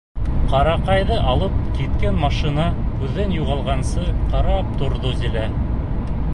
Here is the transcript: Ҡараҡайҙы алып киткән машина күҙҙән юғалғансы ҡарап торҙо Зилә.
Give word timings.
Ҡараҡайҙы 0.51 1.17
алып 1.33 1.59
киткән 1.75 2.17
машина 2.23 2.65
күҙҙән 2.95 3.37
юғалғансы 3.37 4.09
ҡарап 4.33 4.73
торҙо 4.83 5.17
Зилә. 5.25 5.49